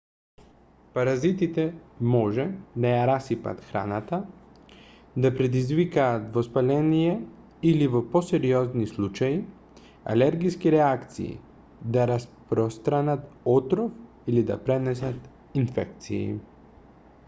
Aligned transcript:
паразитите 0.93 1.63
може 2.13 2.45
да 2.85 2.93
ја 2.93 3.01
расипат 3.09 3.59
храната 3.65 4.19
да 5.25 5.31
предизвикаат 5.41 6.25
воспаление 6.39 7.11
или 7.73 7.89
во 7.97 8.01
посериозни 8.17 8.87
случаи 8.93 9.37
алергиски 10.15 10.73
реакции 10.79 11.29
да 11.97 12.07
распространат 12.15 13.29
отров 13.59 14.33
или 14.35 14.47
да 14.51 14.61
пренесат 14.71 15.29
инфекции 15.65 16.27